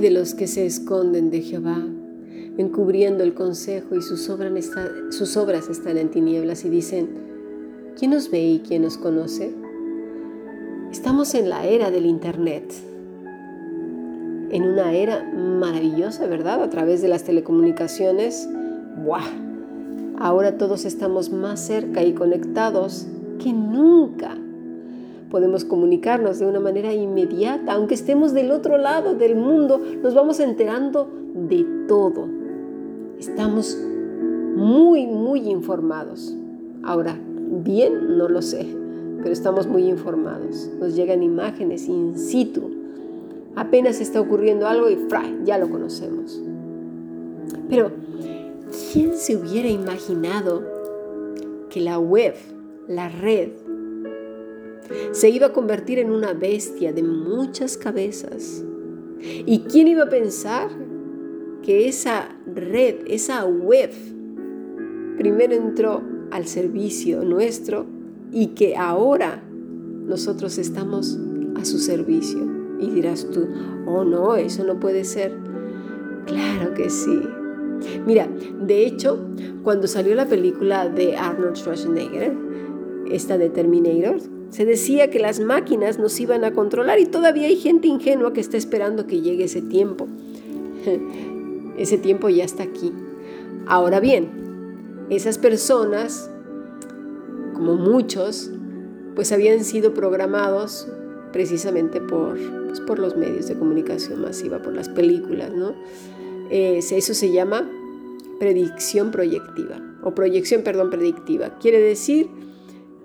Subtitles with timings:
[0.00, 1.82] De los que se esconden de Jehová,
[2.58, 4.70] encubriendo el consejo y sus obras,
[5.08, 7.08] sus obras están en tinieblas y dicen,
[7.98, 9.54] ¿quién nos ve y quién nos conoce?
[10.92, 12.74] Estamos en la era del Internet,
[14.50, 16.62] en una era maravillosa, ¿verdad?
[16.62, 18.46] A través de las telecomunicaciones.
[19.02, 19.24] ¡Buah!
[20.18, 23.06] Ahora todos estamos más cerca y conectados
[23.42, 24.36] que nunca
[25.30, 30.40] podemos comunicarnos de una manera inmediata, aunque estemos del otro lado del mundo, nos vamos
[30.40, 32.28] enterando de todo.
[33.18, 33.76] Estamos
[34.56, 36.34] muy, muy informados.
[36.82, 38.66] Ahora, bien, no lo sé,
[39.18, 40.70] pero estamos muy informados.
[40.78, 42.70] Nos llegan imágenes in situ.
[43.54, 45.24] Apenas está ocurriendo algo y ¡fra!
[45.44, 46.42] ya lo conocemos.
[47.68, 47.90] Pero,
[48.92, 50.62] ¿quién se hubiera imaginado
[51.70, 52.34] que la web,
[52.86, 53.50] la red,
[55.12, 58.64] se iba a convertir en una bestia de muchas cabezas.
[59.20, 60.68] ¿Y quién iba a pensar
[61.62, 63.90] que esa red, esa web,
[65.18, 67.86] primero entró al servicio nuestro
[68.32, 69.42] y que ahora
[70.06, 71.18] nosotros estamos
[71.56, 72.54] a su servicio?
[72.78, 73.48] Y dirás tú,
[73.86, 75.32] oh no, eso no puede ser.
[76.26, 77.20] Claro que sí.
[78.06, 78.28] Mira,
[78.60, 79.18] de hecho,
[79.62, 82.36] cuando salió la película de Arnold Schwarzenegger,
[83.10, 84.18] esta de Terminator,
[84.50, 88.40] se decía que las máquinas nos iban a controlar y todavía hay gente ingenua que
[88.40, 90.06] está esperando que llegue ese tiempo.
[91.76, 92.92] ese tiempo ya está aquí.
[93.66, 94.28] Ahora bien,
[95.10, 96.30] esas personas,
[97.54, 98.50] como muchos,
[99.14, 100.88] pues habían sido programados
[101.32, 105.74] precisamente por, pues, por los medios de comunicación masiva, por las películas, ¿no?
[106.48, 107.68] eso se llama
[108.38, 111.58] predicción proyectiva, o proyección, perdón, predictiva.
[111.58, 112.28] Quiere decir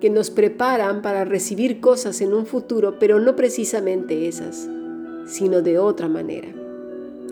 [0.02, 4.68] que nos preparan para recibir cosas en un futuro, pero no precisamente esas,
[5.26, 6.48] sino de otra manera.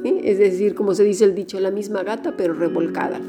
[0.04, 3.20] Es decir, como se dice el dicho, la misma gata pero revolcada.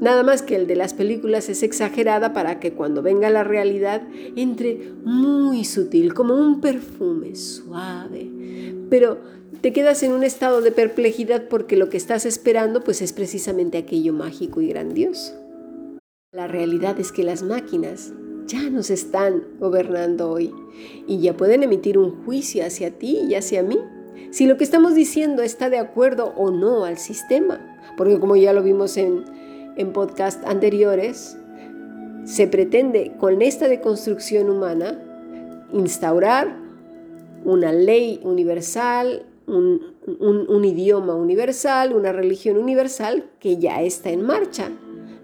[0.00, 4.02] Nada más que el de las películas es exagerada para que cuando venga la realidad
[4.34, 8.28] entre muy sutil, como un perfume suave.
[8.90, 9.18] Pero
[9.60, 13.78] te quedas en un estado de perplejidad porque lo que estás esperando pues es precisamente
[13.78, 15.34] aquello mágico y grandioso.
[16.32, 18.12] La realidad es que las máquinas
[18.46, 20.52] ya nos están gobernando hoy
[21.06, 23.78] y ya pueden emitir un juicio hacia ti y hacia mí.
[24.30, 27.60] Si lo que estamos diciendo está de acuerdo o no al sistema,
[27.96, 29.24] porque como ya lo vimos en,
[29.76, 31.36] en podcast anteriores,
[32.24, 35.00] se pretende con esta deconstrucción humana
[35.72, 36.56] instaurar
[37.44, 44.70] una ley universal, un, un, idioma universal, una religión universal que ya está en marcha.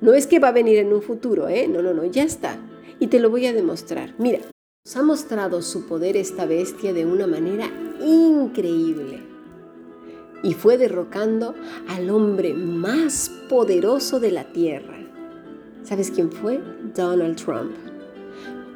[0.02, 1.66] No es que va a venir en un futuro, ¿eh?
[1.68, 2.58] No, no, no, ya está
[3.00, 4.14] y te lo voy a demostrar.
[4.18, 4.40] Mira,
[4.84, 7.68] nos ha mostrado su poder esta bestia de una manera
[8.00, 9.22] increíble
[10.42, 11.54] y fue derrocando
[11.88, 14.98] al hombre más poderoso de la tierra.
[15.82, 16.60] ¿Sabes quién fue?
[16.94, 17.72] Donald Trump.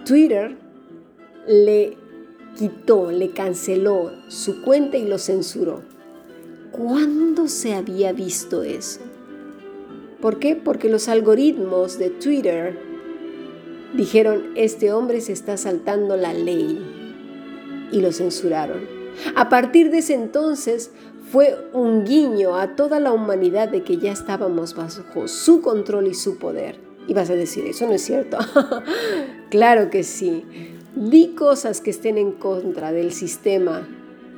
[0.04, 0.56] Twitter
[1.46, 1.96] le
[2.56, 5.82] quitó, le canceló su cuenta y lo censuró.
[6.72, 9.00] ¿Cuándo se había visto eso?
[10.20, 10.56] ¿Por qué?
[10.56, 12.93] Porque los algoritmos de Twitter
[13.94, 16.80] Dijeron, este hombre se está saltando la ley
[17.92, 18.80] y lo censuraron.
[19.36, 20.90] A partir de ese entonces
[21.30, 26.14] fue un guiño a toda la humanidad de que ya estábamos bajo su control y
[26.14, 26.78] su poder.
[27.06, 28.38] Y vas a decir, eso no es cierto.
[29.50, 30.44] claro que sí.
[30.96, 33.86] Di cosas que estén en contra del sistema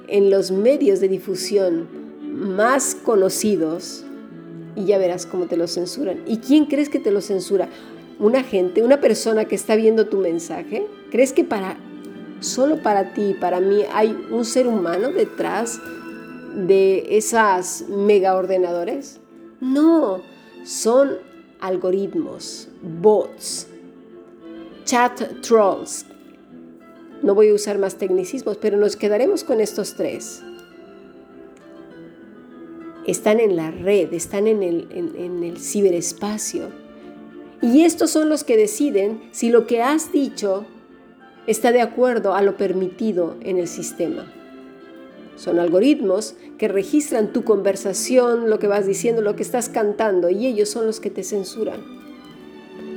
[0.09, 1.89] en los medios de difusión
[2.23, 4.05] más conocidos
[4.75, 6.23] y ya verás cómo te lo censuran.
[6.27, 7.69] ¿Y quién crees que te lo censura?
[8.19, 10.87] Una gente, una persona que está viendo tu mensaje?
[11.11, 11.77] ¿Crees que para
[12.41, 15.81] solo para ti, para mí hay un ser humano detrás
[16.55, 19.21] de esas mega ordenadores?
[19.61, 20.23] No,
[20.65, 21.13] son
[21.61, 23.69] algoritmos, bots,
[24.85, 26.07] chat trolls.
[27.23, 30.43] No voy a usar más tecnicismos, pero nos quedaremos con estos tres.
[33.07, 36.86] Están en la red, están en el, en el ciberespacio
[37.63, 40.67] y estos son los que deciden si lo que has dicho
[41.47, 44.31] está de acuerdo a lo permitido en el sistema.
[45.37, 50.47] Son algoritmos que registran tu conversación, lo que vas diciendo, lo que estás cantando, y
[50.47, 51.81] ellos son los que te censuran.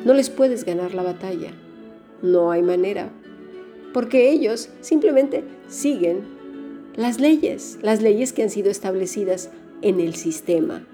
[0.06, 1.52] No les puedes ganar la batalla.
[2.22, 3.12] No hay manera.
[3.94, 6.24] Porque ellos simplemente siguen
[6.96, 9.50] las leyes, las leyes que han sido establecidas
[9.82, 10.86] en el sistema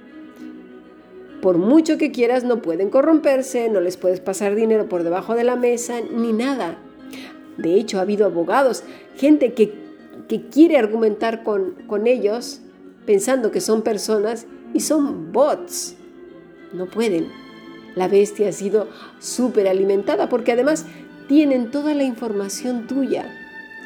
[1.45, 5.43] por mucho que quieras, no pueden corromperse, no les puedes pasar dinero por debajo de
[5.43, 6.79] la mesa, ni nada.
[7.55, 8.81] De hecho, ha habido abogados,
[9.15, 9.71] gente que,
[10.49, 12.61] quiere argumentar con, con ellos,
[13.05, 15.97] pensando que son personas y son bots.
[16.73, 17.27] No pueden.
[17.93, 18.87] La bestia ha sido
[19.19, 20.87] súper alimentada porque además
[21.27, 23.31] tienen toda la información tuya.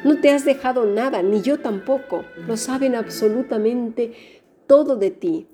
[0.02, 2.24] No te has dejado nada, ni yo tampoco.
[2.48, 5.46] Lo saben absolutamente todo de ti.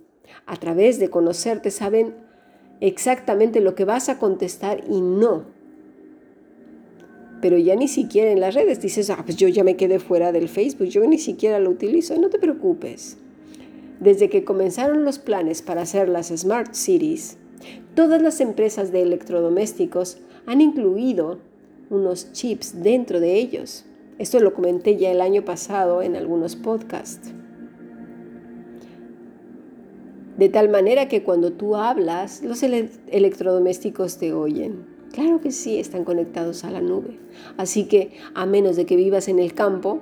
[0.46, 2.14] A través de conocerte saben
[2.81, 5.44] exactamente lo que vas a contestar y no.
[7.40, 10.32] Pero ya ni siquiera en las redes dices, ah, pues yo ya me quedé fuera
[10.32, 12.19] del Facebook, yo ni siquiera lo utilizo.
[12.19, 13.19] No te preocupes.
[14.00, 17.38] Desde que comenzaron los planes para hacer las Smart Cities,
[17.94, 21.38] todas las empresas de electrodomésticos han incluido
[21.90, 23.84] unos chips dentro de ellos.
[24.19, 27.32] Esto lo comenté ya el año pasado en algunos podcasts.
[30.37, 34.85] De tal manera que cuando tú hablas, los electrodomésticos te oyen.
[35.12, 37.19] Claro que sí, están conectados a la nube.
[37.56, 40.00] Así que a menos de que vivas en el campo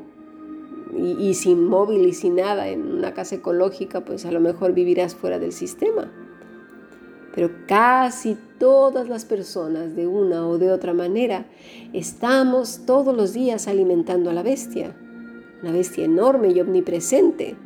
[0.97, 4.73] y, y sin móvil y sin nada, en una casa ecológica, pues a lo mejor
[4.73, 6.11] vivirás fuera del sistema.
[7.35, 11.47] Pero casi todas las personas, de una o de otra manera,
[11.93, 14.97] estamos todos los días alimentando a la bestia.
[15.63, 17.57] Una bestia enorme y omnipresente.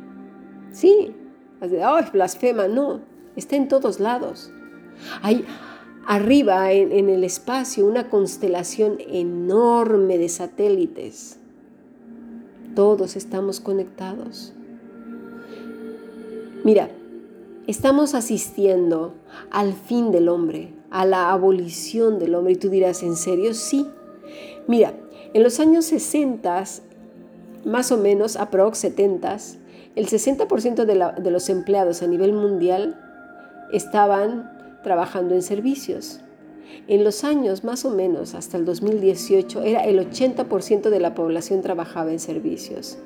[0.71, 1.15] Sí,
[1.61, 2.67] ¡ay, blasfema!
[2.67, 3.01] No,
[3.35, 4.51] está en todos lados.
[5.21, 5.45] Hay
[6.05, 11.37] arriba en, en el espacio una constelación enorme de satélites.
[12.75, 14.53] Todos estamos conectados.
[16.63, 16.89] Mira,
[17.67, 19.13] estamos asistiendo
[19.51, 22.53] al fin del hombre, a la abolición del hombre.
[22.53, 23.53] Y tú dirás, ¿en serio?
[23.53, 23.87] Sí.
[24.67, 24.93] Mira,
[25.33, 26.63] en los años 60,
[27.65, 29.37] más o menos, aprox 70,
[29.95, 32.99] el 60% de, de los empleados a nivel mundial
[33.71, 34.51] estaban
[34.83, 36.21] trabajando en servicios.
[36.87, 41.61] En los años más o menos hasta el 2018 era el 80% de la población
[41.61, 42.97] trabajaba en servicios.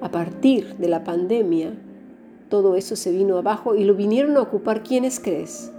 [0.00, 1.74] A partir de la pandemia,
[2.48, 5.70] todo eso se vino abajo y lo vinieron a ocupar ¿quiénes crees?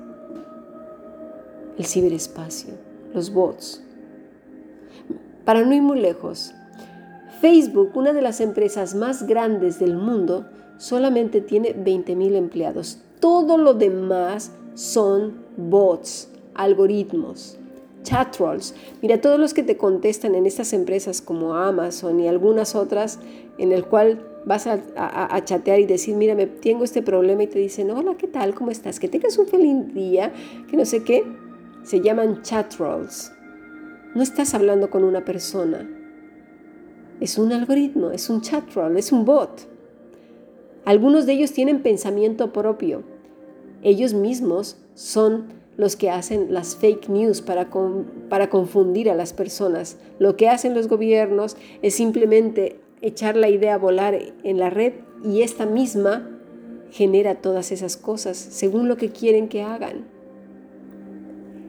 [1.78, 2.74] El ciberespacio,
[3.14, 3.84] los bots.
[5.46, 6.54] Para no ir muy lejos,
[7.44, 10.46] Facebook, una de las empresas más grandes del mundo,
[10.78, 13.02] solamente tiene 20.000 empleados.
[13.20, 17.58] Todo lo demás son bots, algoritmos,
[18.04, 18.74] chat trolls.
[19.02, 23.20] Mira, todos los que te contestan en estas empresas como Amazon y algunas otras,
[23.58, 27.60] en el cual vas a, chatear y decir, mira, me tengo este problema y te
[27.60, 28.56] dicen, hola, ¿qué tal?
[28.56, 29.02] ¿Cómo estás?
[29.02, 30.32] Que tengas un feliz día,
[30.70, 31.26] que no sé qué.
[31.84, 33.34] Se llaman chat trolls.
[34.16, 35.86] No estás hablando con una persona.
[37.20, 39.68] Es un algoritmo, es un chat troll, es un bot.
[40.86, 43.04] Algunos de ellos tienen pensamiento propio.
[43.82, 45.46] Ellos mismos son
[45.78, 47.70] los que hacen las fake news para,
[48.30, 49.98] para confundir a las personas.
[50.20, 54.94] Lo que hacen los gobiernos es simplemente echar la idea a volar en la red
[55.24, 56.30] y esta misma
[56.92, 60.06] genera todas esas cosas según lo que quieren que hagan.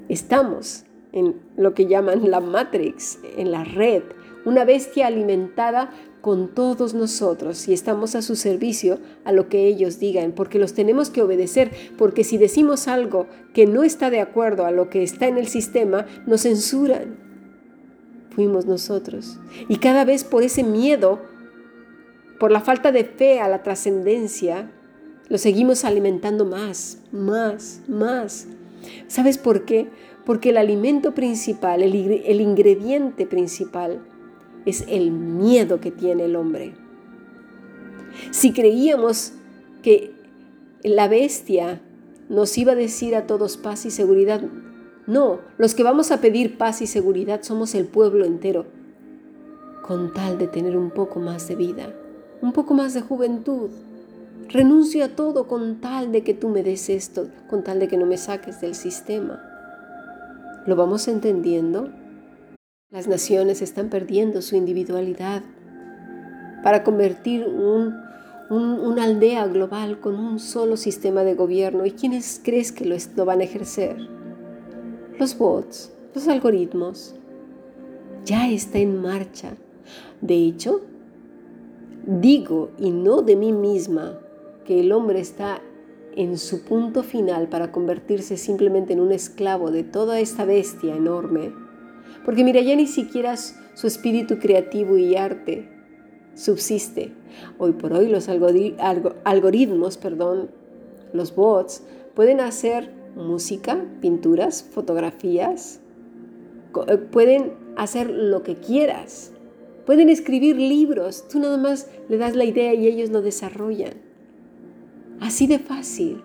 [0.09, 4.03] Estamos en lo que llaman la Matrix, en la red,
[4.45, 9.99] una bestia alimentada con todos nosotros y estamos a su servicio a lo que ellos
[9.99, 14.65] digan, porque los tenemos que obedecer, porque si decimos algo que no está de acuerdo
[14.65, 17.25] a lo que está en el sistema, nos censuran
[18.35, 19.39] fuimos nosotros.
[19.69, 21.21] Y cada vez por ese miedo,
[22.39, 24.71] por la falta de fe a la trascendencia,
[25.29, 28.47] lo seguimos alimentando más, más, más.
[29.09, 29.89] ¿Sabes por qué?
[30.27, 34.01] Porque el alimento principal, el, el ingrediente principal,
[34.67, 36.75] es el miedo que tiene el hombre.
[38.31, 39.33] Si creíamos
[39.83, 40.13] que
[40.83, 41.81] la bestia
[42.29, 44.41] nos iba a decir a todos paz y seguridad,
[45.07, 48.67] no, los que vamos a pedir paz y seguridad somos el pueblo entero,
[49.83, 51.93] con tal de tener un poco más de vida,
[52.41, 53.71] un poco más de juventud.
[54.49, 57.97] Renuncio a todo con tal de que tú me des esto, con tal de que
[57.97, 59.43] no me saques del sistema.
[60.67, 61.91] ¿Lo vamos entendiendo?
[62.95, 65.43] Las naciones están perdiendo su individualidad
[66.63, 71.87] para convertir una aldea global con un solo sistema de gobierno.
[71.87, 73.97] ¿Y quiénes crees que lo, lo van a ejercer?
[75.19, 77.17] los bots, los algoritmos.
[78.25, 79.55] Ya está en marcha.
[80.21, 80.83] De hecho,
[82.07, 84.21] digo, y no de mí misma,
[84.65, 85.61] que el hombre está
[86.15, 91.64] en su punto final para convertirse simplemente en un esclavo de toda esta bestia enorme.
[92.25, 95.69] Porque mira, ya ni siquiera su espíritu creativo y arte
[96.35, 97.13] subsiste.
[97.59, 100.51] Hoy por hoy los algoritmos, perdón,
[101.13, 101.83] los bots,
[102.15, 105.81] pueden hacer música, pinturas, fotografías.
[106.89, 109.33] Eh, pueden hacer lo que quieras.
[109.87, 111.29] Pueden escribir libros.
[111.29, 113.95] Tú nada más le das la idea y ellos lo desarrollan.
[115.21, 116.23] Así de fácil.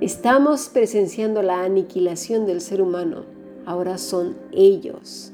[0.00, 3.24] Estamos presenciando la aniquilación del ser humano.
[3.66, 5.32] Ahora son ellos.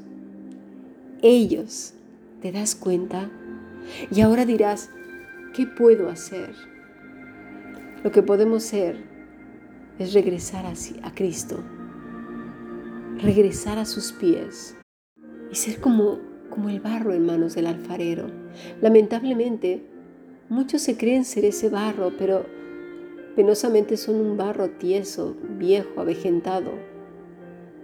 [1.21, 1.93] Ellos.
[2.41, 3.29] ¿Te das cuenta?
[4.11, 4.89] Y ahora dirás,
[5.53, 6.53] ¿qué puedo hacer?
[8.03, 9.03] Lo que podemos hacer
[9.97, 11.61] es regresar a, Cristo,
[13.21, 14.77] regresar a sus pies
[15.51, 16.19] y ser como,
[16.49, 18.27] como el barro en manos del alfarero.
[18.81, 19.83] Lamentablemente,
[20.47, 22.45] muchos se creen ser ese barro, pero
[23.35, 26.71] penosamente son un barro tieso, viejo, avejentado,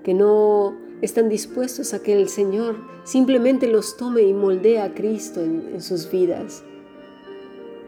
[0.05, 5.41] que no están dispuestos a que el Señor simplemente los tome y moldee a Cristo
[5.41, 6.63] en sus vidas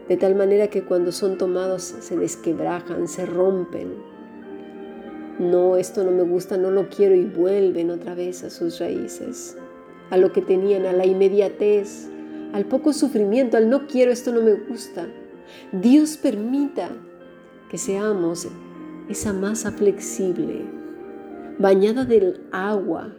[0.08, 3.92] de tal manera que cuando son tomados se desquebrajan, se rompen.
[5.38, 9.56] No, esto no me gusta, no lo quiero y vuelven otra vez a sus raíces,
[10.10, 12.08] a lo que tenían, a la inmediatez,
[12.54, 15.06] al poco sufrimiento, al no quiero, esto no me gusta.
[15.72, 16.88] Dios permita
[17.70, 18.48] que seamos
[19.10, 20.64] esa masa flexible,
[21.58, 23.12] bañada del agua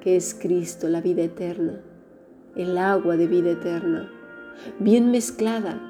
[0.00, 1.80] que es Cristo, la vida eterna,
[2.56, 4.10] el agua de vida eterna,
[4.78, 5.80] bien mezclada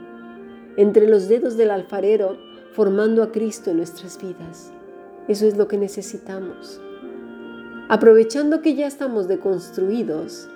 [0.77, 2.37] entre los dedos del alfarero,
[2.73, 4.73] formando a Cristo en nuestras vidas.
[5.29, 6.81] Eso es lo que necesitamos.
[7.89, 10.49] Aprovechando que ya estamos deconstruidos,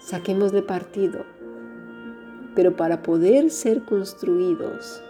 [0.00, 1.24] saquémosle partido.
[2.54, 5.02] Pero para poder ser construidos,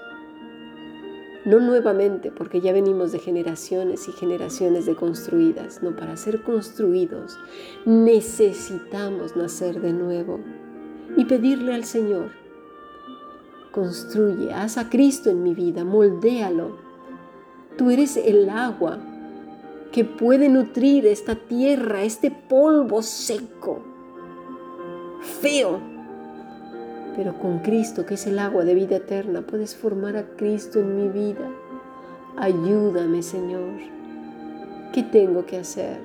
[1.45, 7.39] no nuevamente, porque ya venimos de generaciones y generaciones deconstruidas, no, para ser construidos
[7.85, 10.41] necesitamos nacer de nuevo
[11.17, 12.45] y pedirle al Señor
[13.75, 16.79] Construye, haz a Cristo en mi vida, moldéalo.
[17.77, 19.01] Tú eres el agua
[19.91, 23.83] que puede nutrir esta tierra, este polvo seco,
[25.41, 25.81] feo.
[27.17, 30.97] Pero con Cristo, que es el agua de vida eterna, puedes formar a Cristo en
[30.97, 31.49] mi vida.
[32.37, 33.81] Ayúdame, Señor.
[34.93, 35.99] ¿Qué tengo que hacer?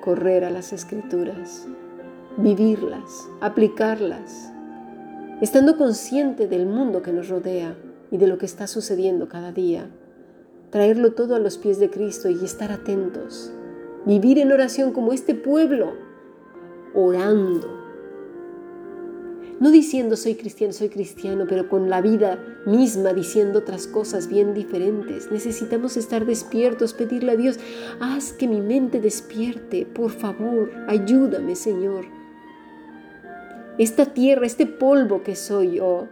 [0.00, 1.66] Correr a las escrituras,
[2.36, 4.54] vivirlas, aplicarlas
[5.40, 7.76] estando consciente del mundo que nos rodea
[8.10, 9.90] y de lo que está sucediendo cada día,
[10.70, 13.52] traerlo todo a los pies de Cristo y estar atentos,
[14.06, 15.92] vivir en oración como este pueblo,
[16.94, 17.83] orando,
[19.60, 24.54] no diciendo soy cristiano, soy cristiano, pero con la vida misma diciendo otras cosas bien
[24.54, 25.30] diferentes.
[25.30, 27.58] Necesitamos estar despiertos, pedirle a Dios,
[28.00, 32.04] haz que mi mente despierte, por favor, ayúdame Señor
[33.76, 36.06] esta tierra, este polvo que soy yo,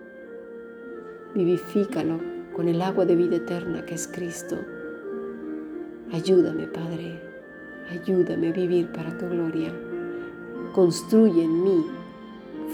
[1.33, 2.19] vivifícalo
[2.53, 4.57] con el agua de vida eterna que es Cristo.
[6.13, 7.21] Ayúdame, Padre,
[7.91, 9.73] ayúdame a vivir para tu gloria.
[10.75, 11.87] Construye en mí,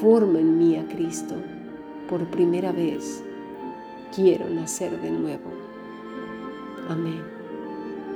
[0.00, 1.34] forma en mí a Cristo.
[2.08, 3.22] Por primera vez
[4.14, 5.50] quiero nacer de nuevo.
[6.88, 7.22] Amén.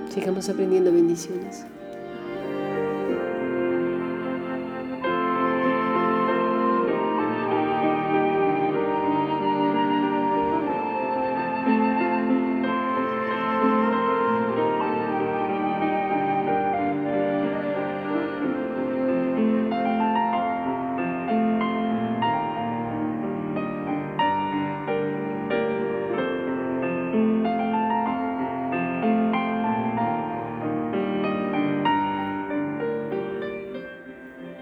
[0.09, 1.67] Sigamos aprendiendo bendiciones.